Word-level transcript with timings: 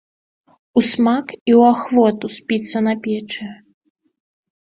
Усмак 0.79 1.27
і 1.37 1.51
ў 1.59 1.67
ахвоту 1.73 2.25
спіцца 2.37 2.77
на 2.87 2.93
печы. 3.05 3.47